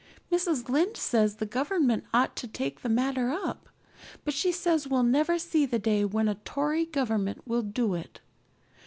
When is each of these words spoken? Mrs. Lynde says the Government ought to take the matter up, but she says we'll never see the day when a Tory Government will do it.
Mrs. 0.31 0.67
Lynde 0.67 0.97
says 0.97 1.35
the 1.35 1.45
Government 1.45 2.05
ought 2.11 2.35
to 2.37 2.47
take 2.47 2.81
the 2.81 2.89
matter 2.89 3.29
up, 3.29 3.69
but 4.25 4.33
she 4.33 4.51
says 4.51 4.87
we'll 4.87 5.03
never 5.03 5.37
see 5.37 5.63
the 5.67 5.77
day 5.77 6.03
when 6.03 6.27
a 6.27 6.33
Tory 6.43 6.85
Government 6.87 7.43
will 7.47 7.61
do 7.61 7.93
it. 7.93 8.19